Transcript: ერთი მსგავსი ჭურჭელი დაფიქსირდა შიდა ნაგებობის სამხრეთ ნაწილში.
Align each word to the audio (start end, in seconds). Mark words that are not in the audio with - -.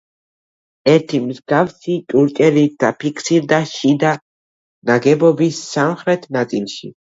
ერთი 0.93 1.19
მსგავსი 1.25 1.97
ჭურჭელი 2.13 2.63
დაფიქსირდა 2.85 3.61
შიდა 3.75 4.15
ნაგებობის 4.93 5.63
სამხრეთ 5.69 6.29
ნაწილში. 6.41 6.95